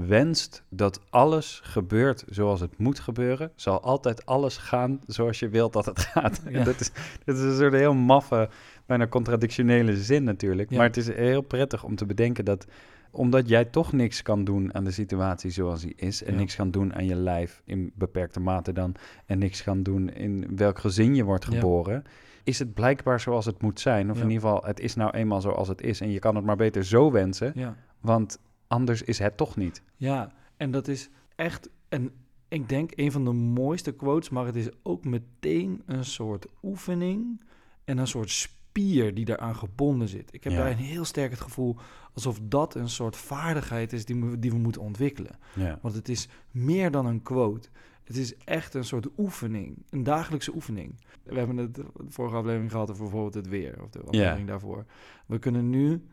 [0.08, 5.74] wenst dat alles gebeurt zoals het moet gebeuren, zal altijd alles gaan zoals je wilt
[5.74, 6.42] dat het gaat.
[6.50, 6.64] Ja.
[6.64, 6.92] Dat, is,
[7.26, 8.50] dat is een soort heel maffe,
[8.86, 10.70] bijna contradictionele zin natuurlijk.
[10.70, 10.78] Ja.
[10.78, 12.66] Maar het is heel prettig om te bedenken dat
[13.12, 16.40] omdat jij toch niks kan doen aan de situatie zoals die is en Ja.
[16.40, 20.56] niks kan doen aan je lijf in beperkte mate dan en niks kan doen in
[20.56, 21.52] welk gezin je wordt Ja.
[21.52, 22.04] geboren,
[22.44, 24.10] is het blijkbaar zoals het moet zijn.
[24.12, 24.24] Of Ja.
[24.24, 26.02] in ieder geval, het is nou eenmaal zoals het is.
[26.02, 27.76] En je kan het maar beter zo wensen, Ja.
[28.00, 29.82] want anders is het toch niet.
[29.96, 32.12] Ja, en dat is echt, en
[32.48, 37.42] ik denk een van de mooiste quotes, maar het is ook meteen een soort oefening
[37.84, 40.34] en een soort spier die daaraan gebonden zit.
[40.34, 40.60] Ik heb Ja.
[40.60, 41.76] daar een heel sterk het gevoel
[42.14, 45.32] alsof dat een soort vaardigheid is die we, die we moeten ontwikkelen.
[45.56, 45.80] Ja.
[45.82, 47.70] Want het is meer dan een quote.
[48.04, 50.96] Het is echt een soort oefening, een dagelijkse oefening.
[51.24, 54.86] We hebben het de vorige aflevering gehad over bijvoorbeeld het weer, of de aflevering daarvoor.
[55.26, 56.04] We kunnen nu,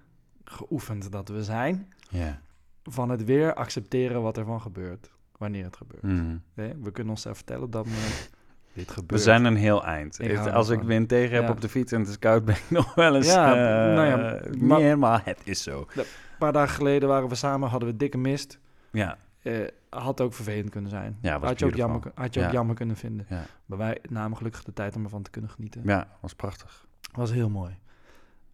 [0.45, 2.40] geoefend dat we zijn, Ja.
[2.88, 6.03] Van het weer accepteren wat er van gebeurt, wanneer het gebeurt.
[6.03, 6.37] Mhm.
[6.83, 8.31] We kunnen onszelf vertellen op dat moment,
[8.75, 9.20] dit We gebeurt.
[9.22, 10.18] zijn een heel eind.
[10.20, 10.88] Ik Het- hou Als ik ervan.
[10.88, 11.51] wind tegen heb Ja.
[11.51, 13.27] op de fiets en het is koud, ben ik nog wel eens...
[13.33, 13.49] Ja,
[13.88, 15.87] eh, nou ja, niet maar- helemaal, het is zo.
[15.96, 16.05] Een
[16.38, 18.59] paar dagen geleden waren we samen, hadden we dikke mist.
[18.92, 21.18] Ja, Eh, had ook vervelend kunnen zijn.
[21.20, 22.53] Ja, was had je ook, jammer, had je ook Ja.
[22.53, 23.27] jammer kunnen vinden.
[23.29, 23.42] ja.
[23.66, 25.83] Maar wij namen gelukkig de tijd om ervan te kunnen genieten.
[25.85, 26.87] ja, was prachtig.
[27.12, 27.77] was heel mooi.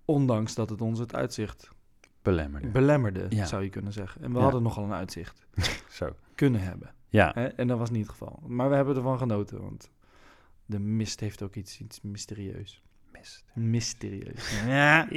[0.05, 1.68] Ondanks dat het ons het uitzicht
[2.22, 2.68] Belemmerde.
[2.68, 3.44] belemmerde, Ja.
[3.46, 4.22] zou je kunnen zeggen.
[4.22, 4.42] En we Ja.
[4.42, 5.46] hadden nogal een uitzicht
[5.98, 6.16] zo.
[6.35, 6.94] kunnen hebben.
[7.08, 7.46] Ja, Hè?
[7.46, 8.42] En dat was niet het geval.
[8.46, 9.90] Maar we hebben ervan genoten, want
[10.66, 12.82] de mist heeft ook iets, iets mysterieus.
[13.12, 13.44] mist.
[13.54, 14.61] Mysterieus.
[14.66, 15.08] Ja.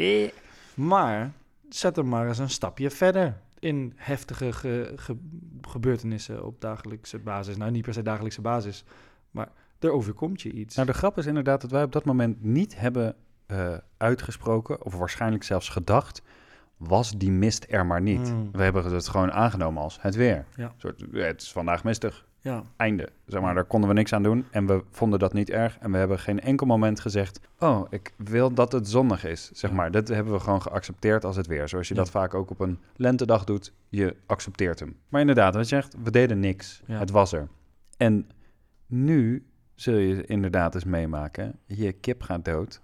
[0.76, 1.32] Maar
[1.70, 5.18] zet er maar eens een stapje verder in heftige ge- ge-
[5.62, 7.58] gebeurtenissen op dagelijkse basis.
[7.58, 8.84] Nou, niet per se dagelijkse basis,
[9.32, 10.76] maar er overkomt je iets.
[10.76, 13.16] Nou, de grap is inderdaad dat wij op dat moment niet hebben
[13.46, 16.22] eh, uitgesproken, of waarschijnlijk zelfs gedacht,
[16.78, 18.32] was die mist er maar niet.
[18.34, 18.50] Mm.
[18.52, 20.46] We hebben het gewoon aangenomen als het weer.
[20.56, 20.64] Ja.
[20.64, 23.10] Een soort, het is vandaag mistig, Ja, einde.
[23.26, 25.78] Zeg maar, daar konden we niks aan doen en we vonden dat niet erg.
[25.78, 29.52] En we hebben geen enkel moment gezegd, oh, ik wil dat het zonnig is.
[29.54, 31.70] Zeg maar, dat hebben we gewoon geaccepteerd als het weer.
[31.70, 32.00] Zoals je Ja.
[32.00, 34.96] dat vaak ook op een lentedag doet, je accepteert hem.
[35.10, 36.82] Maar inderdaad, wat je zegt, we deden niks.
[36.86, 37.00] Ja.
[37.00, 37.48] Het was er.
[37.98, 38.30] En
[38.88, 42.82] nu zul je inderdaad eens meemaken, je kip gaat dood.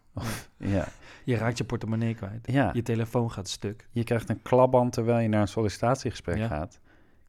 [0.57, 0.87] Ja.
[1.23, 2.51] je raakt je portemonnee kwijt.
[2.51, 3.87] ja, Je telefoon gaat stuk.
[3.91, 6.47] je krijgt een klapband terwijl je naar een sollicitatiegesprek Ja.
[6.47, 6.79] gaat.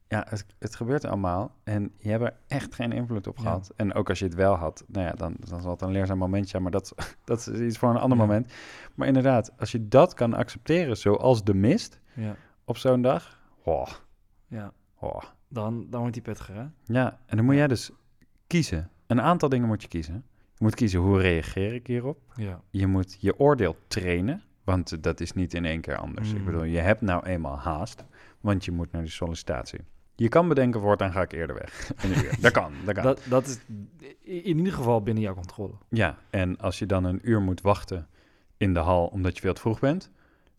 [0.07, 3.43] Ja, het, het gebeurt allemaal en je hebt er echt geen invloed op Ja.
[3.43, 3.71] gehad.
[3.75, 6.17] En ook als je het wel had, nou ja, dan, dan zal het een leerzaam
[6.17, 6.93] momentje maar dat,
[7.25, 8.53] dat is iets voor een ander moment.
[8.95, 13.87] Maar inderdaad, als je dat kan accepteren zoals de mist Ja, op zo'n dag, oh,
[14.47, 14.71] ja.
[14.99, 15.21] oh.
[15.47, 16.65] Dan, dan wordt die pittiger, hè?
[16.83, 17.91] Ja, en dan moet jij dus
[18.47, 18.89] kiezen.
[19.07, 20.25] Een aantal dingen moet je kiezen.
[20.63, 22.17] Je moet kiezen hoe reageer ik hierop.
[22.35, 22.61] Ja.
[22.69, 26.31] Je moet je oordeel trainen, want dat is niet in één keer anders.
[26.31, 26.45] Ik Mm.
[26.45, 28.03] bedoel, je hebt nou eenmaal haast,
[28.41, 29.79] want je moet naar die sollicitatie.
[30.15, 31.91] Je kan bedenken, voortaan ga ik eerder weg.
[32.41, 33.03] Dat kan, dat kan.
[33.03, 33.59] Dat, dat is
[34.21, 35.73] in ieder geval binnen jouw controle.
[35.89, 38.07] Ja, en als je dan een uur moet wachten
[38.57, 40.11] in de hal omdat je veel te vroeg bent,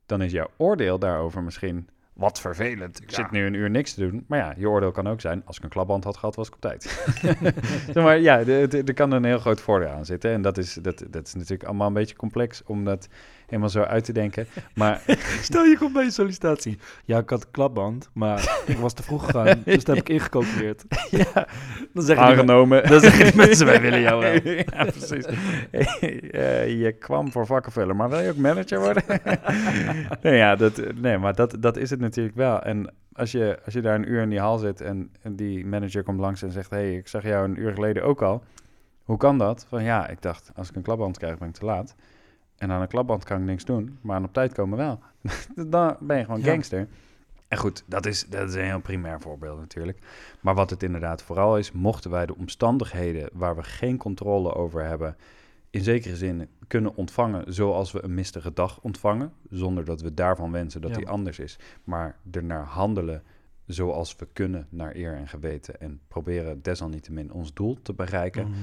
[0.06, 3.02] dan is jouw oordeel daarover misschien wat vervelend.
[3.02, 3.16] Ik Ja.
[3.16, 4.24] zit nu een uur niks te doen.
[4.28, 6.54] Maar ja, je oordeel kan ook zijn, als ik een klapband had gehad, was ik
[6.54, 7.06] op tijd.
[7.94, 10.30] Maar ja, er kan een heel groot voordeel aan zitten.
[10.30, 13.08] En dat is, dat, dat is natuurlijk allemaal een beetje complex om dat
[13.54, 14.46] helemaal zo uit te denken.
[14.74, 15.02] Maar
[15.40, 16.78] Stel je komt bij je sollicitatie.
[17.04, 19.62] Ja, ik had een klapband, maar ik was te vroeg gegaan.
[19.64, 20.84] Dus dat heb ik ingecalculeerd.
[21.10, 21.46] ja,
[21.92, 22.88] Dan zeggen die, aangenomen.
[22.88, 24.54] dan zeggen die mensen, wij willen jou wel.
[24.54, 25.24] ja, precies.
[25.70, 29.02] Eh, je kwam voor vakkenvuller, maar wil je ook manager worden?
[30.22, 32.62] nee, ja, dat, nee, maar dat, dat is het natuurlijk wel.
[32.62, 35.66] En als je, als je daar een uur in die hal zit en, en die
[35.66, 36.70] manager komt langs en zegt...
[36.70, 38.42] hey, ik zag jou een uur geleden ook al.
[39.04, 39.66] Hoe kan dat?
[39.68, 41.94] Van ja, ik dacht, als ik een klapband krijg, ben ik te laat.
[42.58, 45.00] En aan een klapband kan ik niks doen, maar aan op tijd komen wel.
[45.66, 46.46] Dan ben je gewoon Ja.
[46.52, 46.88] gangster.
[47.48, 49.98] En goed, dat is, dat is een heel primair voorbeeld natuurlijk.
[50.40, 54.84] Maar wat het inderdaad vooral is, mochten wij de omstandigheden waar we geen controle over
[54.84, 55.16] hebben,
[55.70, 60.50] in zekere zin kunnen ontvangen zoals we een mistige dag ontvangen, zonder dat we daarvan
[60.52, 60.96] wensen dat Ja.
[60.96, 63.22] die anders is, maar ernaar handelen
[63.66, 68.58] zoals we kunnen naar eer en geweten en proberen desalniettemin ons doel te bereiken, Mhm.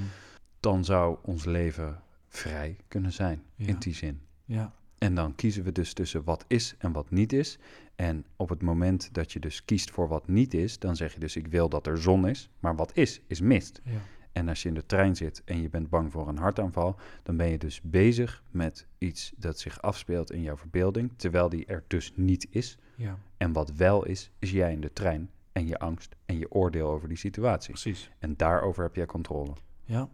[0.59, 2.01] dan zou ons leven
[2.35, 3.67] vrij kunnen zijn, Ja.
[3.67, 4.21] in die zin.
[4.45, 4.73] Ja.
[4.97, 7.59] En dan kiezen we dus tussen wat is en wat niet is.
[7.95, 11.19] En op het moment dat je dus kiest voor wat niet is, dan zeg je
[11.19, 12.49] dus ik wil dat er zon is.
[12.59, 13.81] Maar wat is, is mist.
[13.83, 13.99] Ja.
[14.31, 17.37] En als je in de trein zit en je bent bang voor een hartaanval, dan
[17.37, 21.83] ben je dus bezig met iets dat zich afspeelt in jouw verbeelding, terwijl die er
[21.87, 22.77] dus niet is.
[22.95, 26.51] ja, En wat wel is, is jij in de trein en je angst en je
[26.51, 27.71] oordeel over die situatie.
[27.71, 28.11] precies.
[28.19, 29.53] En daarover heb jij controle.
[29.83, 30.09] Ja,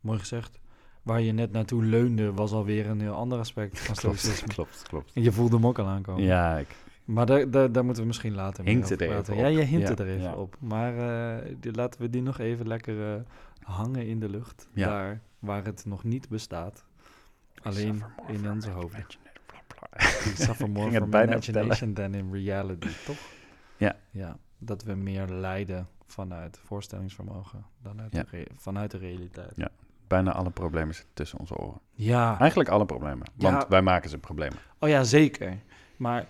[0.00, 0.58] mooi gezegd.
[1.06, 4.48] Waar je net naartoe leunde was alweer een heel ander aspect van stoïcisme.
[4.48, 5.12] klopt, klopt.
[5.14, 6.22] En je voelde hem ook al aankomen.
[6.22, 9.36] Ja, ik, Maar daar, daar, daar moeten we misschien later meer Hinkte over er praten.
[9.36, 10.34] Ja, je hintte Ja, er even ja.
[10.34, 10.56] op.
[10.60, 13.20] Maar eh, die, laten we die nog even lekker eh,
[13.62, 14.68] hangen in de lucht.
[14.72, 14.88] Ja.
[14.88, 16.84] Daar waar het nog niet bestaat.
[17.62, 19.06] Alleen in onze hoofden.
[19.90, 23.18] We suffer more het from imagination than in reality, toch?
[23.76, 23.96] Ja.
[24.10, 29.52] Ja, dat we meer lijden vanuit voorstellingsvermogen dan uit de vanuit de realiteit.
[29.56, 29.70] Ja.
[30.06, 31.80] Bijna alle problemen zitten tussen onze oren.
[31.90, 32.38] Ja.
[32.38, 33.68] Eigenlijk alle problemen, want Ja.
[33.68, 34.58] wij maken ze problemen.
[34.78, 35.58] Oh ja, zeker.
[35.96, 36.26] Maar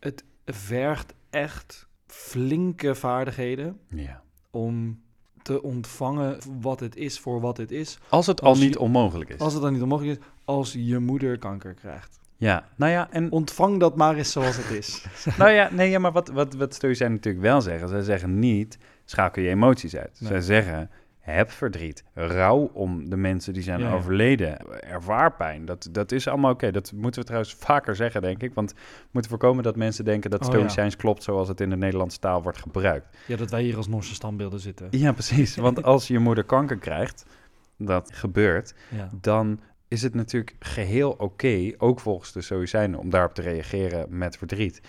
[0.00, 4.22] het vergt echt flinke vaardigheden Ja.
[4.50, 5.00] om
[5.42, 7.98] te ontvangen wat het is voor wat het is.
[8.08, 9.38] Als het Als al niet je- onmogelijk is.
[9.38, 12.20] Als het dan niet onmogelijk is, als je moeder kanker krijgt.
[12.36, 15.04] Ja, nou ja, en Ontvang dat maar eens zoals het is.
[15.38, 18.78] Nou ja, nee, ja maar wat, wat, wat Stoïcijnen natuurlijk wel zeggen, zij zeggen niet,
[19.04, 20.16] schakel je emoties uit.
[20.20, 20.28] Nee.
[20.30, 20.90] Zij zeggen,
[21.22, 23.94] heb verdriet, rouw om de mensen die zijn Ja, ja.
[23.94, 25.64] overleden, ervaar pijn.
[25.64, 26.70] Dat, dat is allemaal oké.
[26.70, 28.54] Dat moeten we trouwens vaker zeggen, denk ik.
[28.54, 31.76] Want we moeten voorkomen dat mensen denken dat Oh, Stoïcijns klopt zoals het in de
[31.76, 33.16] Nederlandse taal wordt gebruikt.
[33.26, 34.86] Ja, dat wij hier als Noorse standbeelden zitten.
[34.90, 35.56] Ja, precies.
[35.56, 37.24] Want als je moeder kanker krijgt,
[37.78, 38.74] dat gebeurt,
[39.20, 44.36] dan is het natuurlijk geheel oké, ook volgens de Stoïcijnen, om daarop te reageren met
[44.36, 44.80] verdriet.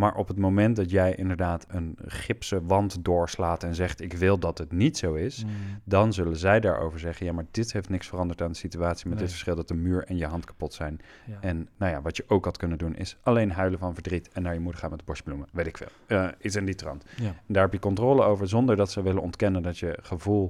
[0.00, 4.38] Maar op het moment dat jij inderdaad een gipsen wand doorslaat en zegt: Ik wil
[4.38, 5.50] dat het niet zo is, Mm.
[5.84, 9.04] dan zullen zij daarover zeggen: Ja, maar dit heeft niks veranderd aan de situatie.
[9.08, 9.22] Met Nee.
[9.22, 11.00] dit verschil dat de muur en je hand kapot zijn.
[11.26, 11.38] Ja.
[11.40, 14.42] En nou ja, wat je ook had kunnen doen, is alleen huilen van verdriet en
[14.42, 15.48] naar je moeder gaan met borstbloemen.
[15.52, 15.88] Weet ik veel.
[16.06, 17.04] Eh iets in die trant.
[17.16, 17.24] ja.
[17.26, 20.48] En daar heb je controle over zonder dat ze willen ontkennen dat je gevoel,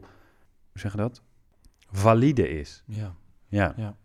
[0.73, 1.23] hoe zeg je dat?
[1.91, 2.83] Valide is.
[2.87, 3.15] Ja.
[3.49, 3.97] Ja.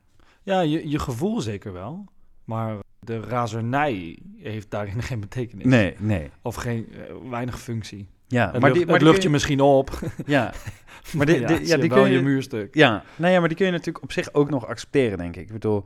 [0.41, 2.05] Ja, je, je gevoel zeker wel.
[2.43, 5.65] Maar de razernij heeft daarin geen betekenis.
[5.65, 6.29] Nee, nee.
[6.41, 8.07] Of geen, eh, weinig functie.
[8.27, 9.99] Ja, Het maar lucht, die, maar die lucht je misschien op.
[10.25, 10.53] Ja,
[11.13, 12.09] maar die, ja, die- ja, kun je...
[12.17, 12.75] je muurstuk.
[12.75, 15.41] Ja, nou ja, maar die kun je natuurlijk op zich ook nog accepteren, denk ik.
[15.47, 15.83] Ik bedoel,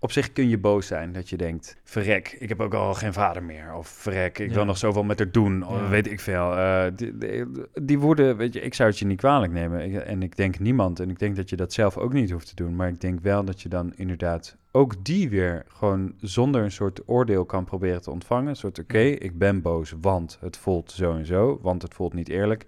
[0.00, 1.76] op zich kun je boos zijn dat je denkt...
[1.84, 3.74] verrek, ik heb ook al geen vader meer.
[3.74, 4.54] Of verrek, ik Ja.
[4.54, 5.66] wil nog zoveel met haar doen.
[5.66, 5.88] Of Ja.
[5.88, 6.56] weet ik veel.
[6.56, 7.44] Eh, die, die,
[7.82, 9.80] die woorden, weet je, ik zou het je niet kwalijk nemen.
[9.92, 11.00] Ik- en ik denk niemand.
[11.00, 12.76] En ik denk dat je dat zelf ook niet hoeft te doen.
[12.76, 17.00] Maar ik denk wel dat je dan inderdaad ook die weer gewoon zonder een soort
[17.08, 18.48] oordeel kan proberen te ontvangen.
[18.48, 21.58] Een soort, oké, ik ben boos, want het voelt zo en zo.
[21.62, 22.66] Want het voelt niet eerlijk.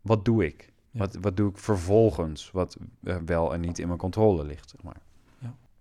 [0.00, 0.72] Wat doe ik?
[0.90, 0.98] Ja.
[0.98, 4.82] Wat, wat doe ik vervolgens, wat eh, wel en niet in mijn controle ligt, zeg
[4.82, 4.96] maar.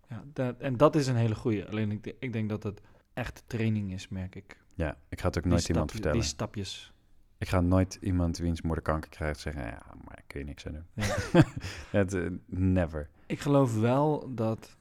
[0.10, 1.66] Ja, dat, en dat is een hele goeie.
[1.66, 2.82] Alleen ik, ik denk dat het
[3.14, 4.60] echt training is, merk ik.
[4.74, 6.18] Ja, ik ga het ook Die nooit iemand vertellen.
[6.18, 6.94] Die stapjes.
[7.38, 10.74] Ik ga nooit iemand wiens moeder kanker krijgt zeggen, ja, maar kun je niks aan
[10.74, 10.86] doen.
[10.94, 11.44] Ja.
[12.00, 13.10] het, eh, never.
[13.26, 14.78] Ik geloof wel dat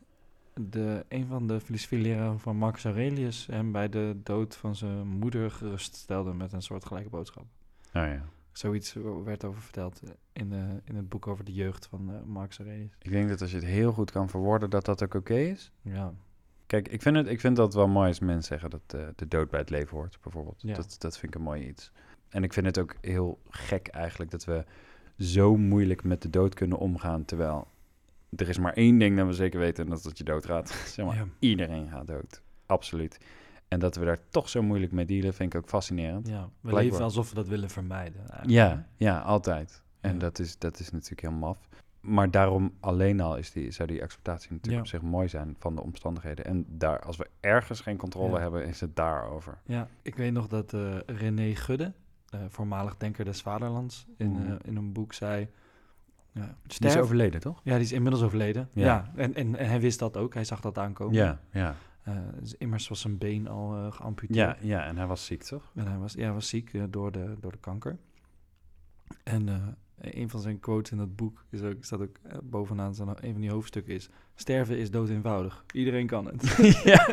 [0.55, 5.51] de, een van de filosofieleraren van Marcus Aurelius hem bij de dood van zijn moeder
[5.51, 7.45] geruststelde met een soort gelijke boodschap.
[7.95, 8.25] Oh ja.
[8.59, 10.01] Zoiets werd over verteld
[10.33, 12.97] in, de, in het boek over de jeugd van eh, Marcus Aurelius.
[12.99, 15.73] Ik denk dat als je het heel goed kan verwoorden, dat dat ook oké is.
[15.83, 16.15] Ja,
[16.67, 19.29] Kijk, ik vind, het, ik vind dat wel mooi als mensen zeggen dat eh, de
[19.29, 20.63] dood bij het leven hoort, bijvoorbeeld.
[20.63, 20.75] Ja.
[20.75, 21.93] Dat, dat vind ik een mooi iets.
[22.29, 24.65] En ik vind het ook heel gek eigenlijk dat we
[25.19, 27.69] zo moeilijk met de dood kunnen omgaan, terwijl
[28.37, 30.69] er is maar één ding dat we zeker weten en dat is dat je doodgaat.
[30.95, 31.27] zeg maar, Ja.
[31.39, 32.43] iedereen gaat dood.
[32.67, 33.19] Absoluut.
[33.75, 36.29] En dat we daar toch zo moeilijk mee dealen, vind ik ook fascinerend.
[36.29, 36.43] ja.
[36.43, 36.83] we Blijkbaar.
[36.85, 38.21] leven alsof we dat willen vermijden.
[38.21, 39.83] eigenlijk, Ja, ja, altijd.
[40.01, 40.19] En Ja.
[40.19, 41.69] dat, is, dat is natuurlijk heel maf.
[42.01, 44.81] Maar daarom alleen al is die, zou die acceptatie natuurlijk Ja.
[44.81, 46.45] op zich mooi zijn van de omstandigheden.
[46.45, 48.41] En daar, als we ergens geen controle Ja.
[48.41, 49.59] hebben, is het daarover.
[49.65, 51.93] Ja, ik weet nog dat eh, René Gudde,
[52.29, 54.47] eh, voormalig denker des vaderlands, in, Mhm.
[54.51, 55.49] eh, in een boek zei...
[56.33, 57.61] Ja, Die is overleden, toch?
[57.65, 58.69] Ja, die is inmiddels overleden.
[58.73, 58.85] Ja.
[58.85, 60.35] Ja, en, en, en hij wist dat ook.
[60.35, 61.15] Hij zag dat aankomen.
[61.15, 61.75] Ja, ja.
[62.05, 64.39] Eh, dus immers was zijn been al eh, geamputeerd.
[64.39, 65.73] Ja, ja, en hij was ziek, toch?
[65.75, 67.99] En hij was, ja, hij was ziek eh, door, de, door de kanker.
[69.23, 73.33] En een van zijn quotes in dat boek is ook, staat ook bovenaan zijn, een
[73.33, 74.09] van die hoofdstukken is...
[74.35, 75.65] Sterven is dood eenvoudig.
[75.73, 76.43] Iedereen kan het.
[76.85, 77.07] ja,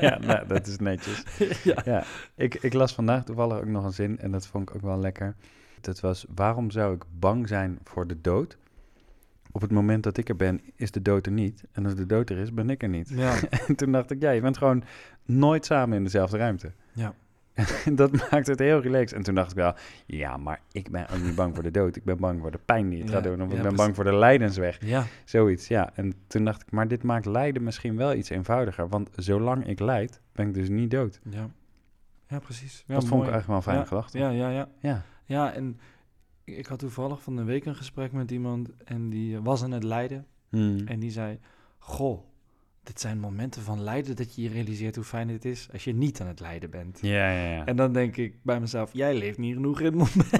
[0.00, 1.24] ja nou, dat is netjes.
[1.64, 1.82] ja.
[1.84, 2.04] Ja,
[2.34, 4.98] ik, ik las vandaag toevallig ook nog een zin en dat vond ik ook wel
[4.98, 5.36] lekker.
[5.80, 8.58] Dat was, waarom zou ik bang zijn voor de dood?
[9.54, 11.64] Op het moment dat ik er ben, is de dood er niet.
[11.72, 13.08] En als de dood er is, ben ik er niet.
[13.08, 13.34] Ja.
[13.66, 14.84] En toen dacht ik, ja, je bent gewoon
[15.24, 16.72] nooit samen in dezelfde ruimte.
[16.92, 17.14] Ja.
[17.92, 19.16] dat maakt het heel relaxed.
[19.18, 19.74] En toen dacht ik wel,
[20.06, 21.96] ja, maar ik ben ook niet bang voor de dood.
[21.96, 23.42] Ik ben bang voor de pijn die het Ja, gaat doen.
[23.42, 24.78] Of ja, ik ben bang voor de lijdensweg.
[24.84, 25.90] Ja, Zoiets, ja.
[25.94, 28.88] En toen dacht ik, maar dit maakt lijden misschien wel iets eenvoudiger.
[28.88, 31.20] Want zolang ik lijd, ben ik dus niet dood.
[31.30, 31.48] ja.
[32.28, 32.84] Ja, precies.
[32.86, 34.18] Dat vond ik eigenlijk wel een fijne Ja, gedachte.
[34.18, 34.68] Ja, ja, ja.
[34.78, 35.02] Ja.
[35.24, 35.78] Ja, en
[36.44, 39.82] ik had toevallig van de week een gesprek met iemand en die was aan het
[39.82, 40.26] lijden.
[40.48, 40.86] Hmm.
[40.86, 41.38] En die zei,
[41.78, 42.20] goh,
[42.82, 45.94] dit zijn momenten van lijden dat je je realiseert hoe fijn het is als je
[45.94, 46.98] niet aan het lijden bent.
[47.02, 47.64] Ja, ja, ja.
[47.64, 50.30] En dan denk ik bij mezelf, jij leeft niet genoeg in het moment.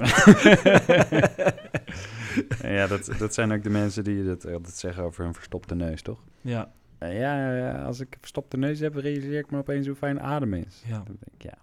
[2.78, 6.02] ja, dat, dat zijn ook de mensen die dat altijd zeggen over hun verstopte neus,
[6.02, 6.24] toch?
[6.40, 10.54] ja, Eh, ja, als ik verstopte neus heb, realiseer ik me opeens hoe fijn adem
[10.54, 10.82] is.
[10.86, 11.58] ja, Dan denk ik, ja,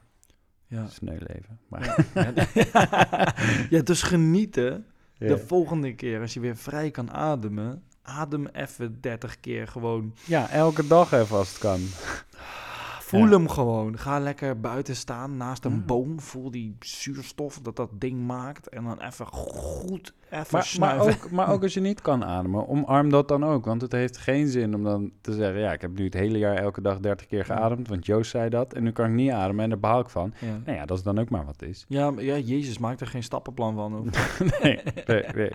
[0.71, 0.87] ja.
[0.87, 1.59] sneu leven.
[1.67, 2.33] Maar, Ja,
[3.77, 4.85] ja, dus genieten
[5.17, 5.27] ja.
[5.27, 7.83] de volgende keer als je weer vrij kan ademen.
[8.01, 10.15] Adem even 30 keer gewoon.
[10.25, 11.79] ja, elke dag even als het kan.
[13.11, 13.29] Voel Ja.
[13.29, 13.97] hem gewoon.
[13.97, 15.77] Ga lekker buiten staan naast een Ja.
[15.85, 16.19] boom.
[16.19, 18.69] Voel die zuurstof dat dat ding maakt.
[18.69, 21.07] En dan even goed even Maar, maar, snuiven.
[21.13, 23.65] ook, maar ook als je niet kan ademen, omarm dat dan ook.
[23.65, 25.59] Want het heeft geen zin om dan te zeggen...
[25.59, 27.87] ja, ik heb nu het hele jaar elke dag 30 keer geademd...
[27.87, 30.33] want Joost zei dat en nu kan ik niet ademen en daar baal ik van.
[30.39, 30.47] Ja.
[30.65, 31.85] Nou ja, dat is dan ook maar wat is.
[31.87, 34.09] Ja, maar ja, Jezus maakt er geen stappenplan van.
[34.61, 35.51] Nee, nee, nee.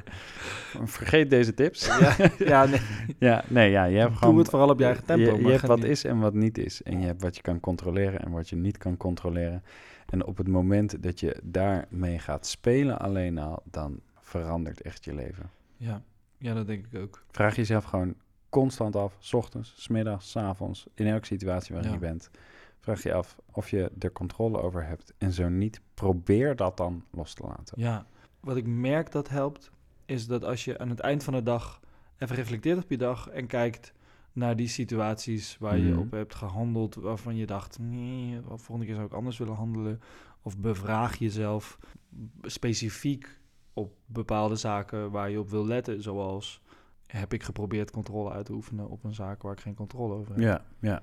[0.85, 1.87] Vergeet deze tips.
[1.87, 2.81] ja, ja nee.
[3.19, 4.38] Ja, nee, ja, je hebt Doe gewoon...
[4.38, 5.25] het vooral op je eigen tempo.
[5.25, 6.83] Je, maar je hebt wat niet- is en wat niet is.
[6.83, 9.62] En je hebt wat je kan controleren en wat je niet kan controleren.
[10.06, 13.62] En op het moment dat je daarmee gaat spelen alleen al...
[13.64, 15.50] dan verandert echt je leven.
[15.76, 16.02] Ja.
[16.38, 17.24] ja, dat denk ik ook.
[17.30, 18.14] Vraag jezelf gewoon
[18.48, 21.96] constant af, s ochtends, s middags, s avonds, in elke situatie waarin Ja.
[21.98, 22.30] je bent.
[22.80, 25.14] Vraag je af of je er controle over hebt.
[25.18, 27.80] En zo niet, probeer dat dan los te laten.
[27.80, 28.06] Ja,
[28.40, 29.70] wat ik merk dat helpt,
[30.04, 31.80] is dat als je aan het eind van de dag
[32.18, 33.92] even reflecteert op je dag en kijkt
[34.37, 35.99] naar die situaties waar je Mhm.
[35.99, 40.01] op hebt gehandeld, waarvan je dacht, nee, volgende keer zou ik anders willen handelen.
[40.42, 41.79] Of bevraag jezelf
[42.42, 43.40] specifiek
[43.72, 46.61] op bepaalde zaken waar je op wil letten, zoals
[47.07, 50.33] heb ik geprobeerd controle uit te oefenen op een zaak waar ik geen controle over
[50.35, 50.42] heb.
[50.42, 51.03] Ja, ja.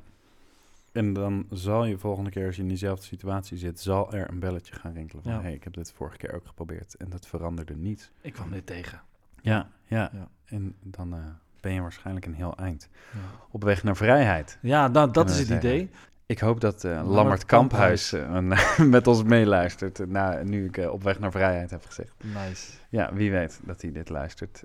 [0.92, 4.40] En dan zal je volgende keer als je in diezelfde situatie zit, zal er een
[4.40, 5.42] belletje gaan rinkelen van, Ja.
[5.42, 8.12] hey, ik heb dit vorige keer ook geprobeerd en dat veranderde niet.
[8.22, 9.02] Ik kwam dit tegen.
[9.42, 10.10] Ja, ja.
[10.14, 10.28] Ja.
[10.46, 11.26] En dan eh,
[11.64, 12.90] ben je waarschijnlijk een heel eind.
[13.12, 13.20] Ja,
[13.52, 14.58] Op weg naar vrijheid.
[14.62, 15.70] ja nou, dat is het zeggen.
[15.70, 15.90] idee.
[16.26, 18.40] Ik hoop dat eh, Lammert, Lammert Kamphuis eh,
[18.96, 20.08] met ons meeluistert.
[20.08, 22.14] na, nu ik eh, op weg naar vrijheid heb gezegd.
[22.24, 22.72] Nice.
[22.90, 24.64] Ja, wie weet dat hij dit luistert.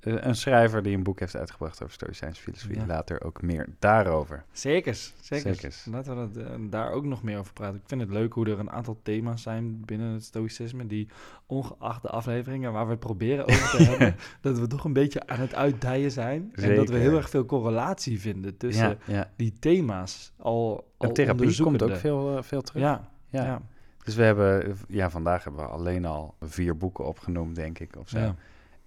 [0.00, 2.76] Eh, een schrijver die een boek heeft uitgebracht over Stoïcijnse filosofie.
[2.76, 2.86] Ja.
[2.86, 4.44] Later ook meer daarover.
[4.52, 5.56] Zekers, zekers.
[5.56, 5.84] Zekers.
[5.84, 7.76] Laten we dat, eh, daar ook nog meer over praten.
[7.76, 10.86] Ik vind het leuk hoe er een aantal thema's zijn binnen het stoïcisme...
[10.86, 11.08] die
[11.46, 14.16] ongeacht de afleveringen waar we het proberen over te hebben...
[14.40, 16.52] dat we toch een beetje aan het uitdijen zijn.
[16.54, 20.32] En dat we heel erg veel correlatie vinden tussen ja, die thema's.
[20.36, 22.82] Al, al En therapie komt ook veel, eh, veel terug.
[22.82, 23.62] Ja, ja.
[24.04, 27.96] Dus we hebben, ja, vandaag hebben we alleen al vier boeken opgenoemd, denk ik.
[27.96, 28.18] Of zo.
[28.18, 28.34] ja,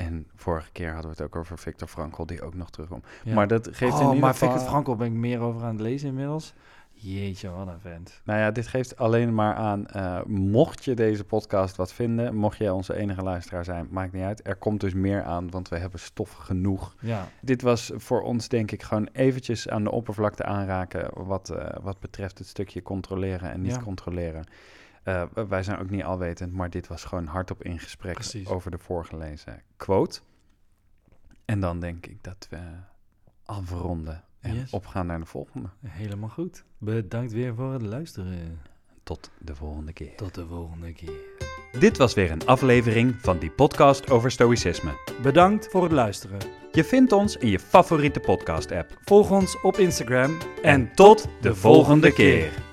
[0.08, 3.06] En vorige keer hadden we het ook over Viktor Frankl, die ook nog terugkomt.
[3.24, 3.34] ja.
[3.34, 4.50] Maar dat geeft oh, in ieder maar geval...
[4.52, 6.54] Viktor Frankl ben ik meer over aan het lezen inmiddels.
[6.94, 8.22] Jeetje, wat een vent.
[8.24, 12.58] Nou ja, dit geeft alleen maar aan, eh, mocht je deze podcast wat vinden, mocht
[12.58, 14.48] jij onze enige luisteraar zijn, maakt niet uit.
[14.48, 16.96] Er komt dus meer aan, want we hebben stof genoeg.
[17.00, 21.66] Ja, Dit was voor ons denk ik gewoon eventjes aan de oppervlakte aanraken wat, eh,
[21.82, 23.80] wat betreft het stukje controleren en niet Ja.
[23.80, 24.46] controleren.
[25.04, 28.48] Eh, wij zijn ook niet alwetend, maar dit was gewoon hardop in gesprek Precies.
[28.48, 30.20] over de voorgelezen quote.
[31.46, 32.58] En dan denk ik dat we
[33.46, 34.72] afronden en Yes.
[34.72, 35.70] opgaan naar de volgende.
[35.88, 36.64] helemaal goed.
[36.78, 38.60] Bedankt weer voor het luisteren.
[39.04, 40.16] Tot de volgende keer.
[40.16, 41.20] Tot de volgende keer.
[41.80, 44.92] Dit was weer een aflevering van die podcast over stoïcisme.
[45.22, 46.38] Bedankt voor het luisteren.
[46.72, 48.98] Je vindt ons in je favoriete podcast-app.
[49.04, 52.69] Volg ons op Instagram En tot de volgende keer.